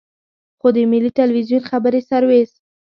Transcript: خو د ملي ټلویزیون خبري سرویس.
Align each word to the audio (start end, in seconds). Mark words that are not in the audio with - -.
خو 0.59 0.67
د 0.75 0.77
ملي 0.91 1.11
ټلویزیون 1.17 1.61
خبري 1.69 2.01
سرویس. 2.09 2.51